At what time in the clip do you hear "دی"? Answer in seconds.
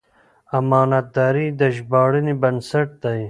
3.03-3.19